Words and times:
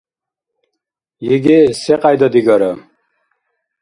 ЕГЭ– 1.35 1.59
секьяйда-дигара 1.81 2.71